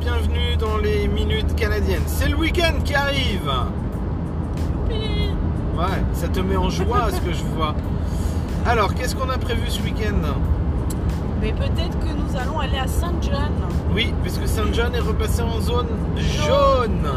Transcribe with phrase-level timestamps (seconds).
[0.00, 2.02] bienvenue dans les minutes canadiennes.
[2.06, 3.50] C'est le week-end qui arrive.
[4.88, 7.74] Ouais, ça te met en joie ce que je vois.
[8.66, 10.36] Alors, qu'est-ce qu'on a prévu ce week-end?
[11.40, 13.52] Mais peut-être que nous allons aller à Saint John.
[13.92, 17.08] Oui, puisque Saint John est repassé en zone jaune.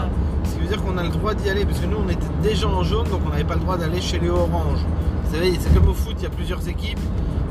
[0.43, 2.25] Ce qui veut dire qu'on a le droit d'y aller, parce que nous on était
[2.41, 4.85] déjà en jaune, donc on n'avait pas le droit d'aller chez les oranges.
[5.25, 6.99] Vous savez, c'est comme au foot, il y a plusieurs équipes.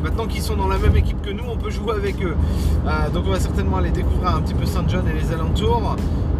[0.02, 2.34] Maintenant qu'ils sont dans la même équipe que nous, on peut jouer avec eux.
[2.86, 5.96] Euh, donc on va certainement aller découvrir un petit peu Saint John et les alentours.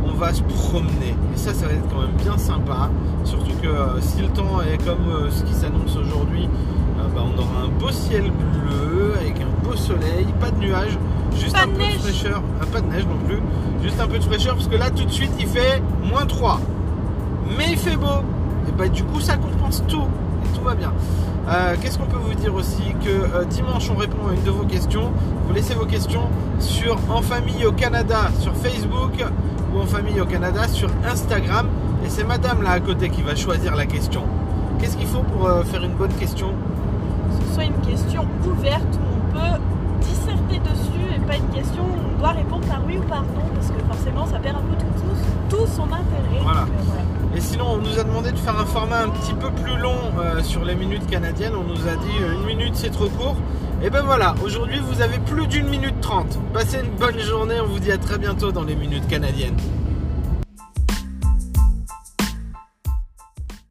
[0.06, 1.14] On va se promener.
[1.34, 2.88] Et ça, ça va être quand même bien sympa.
[3.24, 6.48] Surtout que euh, si le temps est comme euh, ce qui s'annonce aujourd'hui,
[7.14, 10.97] bah, on aura un beau ciel bleu avec un beau soleil, pas de nuages,
[11.34, 11.95] juste Pas un de peu neige.
[11.95, 12.42] de fraîcheur.
[12.62, 13.38] Ah, pas de neige non plus,
[13.83, 16.61] juste un peu de fraîcheur parce que là tout de suite il fait moins 3.
[17.58, 18.20] Mais il fait beau.
[18.69, 20.05] Et bah du coup ça compense tout.
[20.54, 20.92] Tout va bien.
[21.48, 24.50] Euh, Qu'est-ce qu'on peut vous dire aussi Que euh, dimanche on répond à une de
[24.50, 25.11] vos questions.
[25.47, 29.12] Vous laissez vos questions sur En Famille au Canada sur Facebook
[29.75, 31.66] ou En Famille au Canada sur Instagram.
[32.05, 34.22] Et c'est madame là à côté qui va choisir la question.
[34.78, 36.48] Qu'est-ce qu'il faut pour euh, faire une bonne question?
[36.48, 39.60] Que ce soit une question ouverte où on peut
[40.00, 43.48] disserter dessus et pas une question où on doit répondre par oui ou par non
[43.55, 45.03] parce que forcément ça perd un peu tout,
[45.50, 46.41] tout, tout son intérêt.
[46.42, 46.60] Voilà.
[46.60, 47.03] Donc, voilà.
[47.41, 50.42] Sinon, on nous a demandé de faire un format un petit peu plus long euh,
[50.42, 51.55] sur les minutes canadiennes.
[51.55, 53.36] On nous a dit euh, une minute c'est trop court.
[53.82, 56.38] Et ben voilà, aujourd'hui vous avez plus d'une minute trente.
[56.52, 59.56] Passez une bonne journée, on vous dit à très bientôt dans les minutes canadiennes.